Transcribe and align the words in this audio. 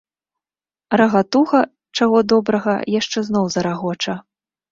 Рагатуха, 1.01 1.61
чаго 1.99 2.17
добрага, 2.33 2.75
яшчэ 2.99 3.19
зноў 3.27 3.45
зарагоча. 3.57 4.13